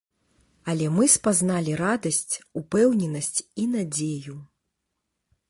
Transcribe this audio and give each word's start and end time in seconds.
Але 0.71 0.87
мы 0.95 1.09
спазналі 1.15 1.75
радасць, 1.83 2.33
упэўненасць 2.63 3.39
і 3.65 3.69
надзею. 3.77 4.35